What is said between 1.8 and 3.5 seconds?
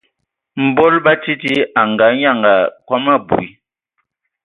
nganyanga kom abui,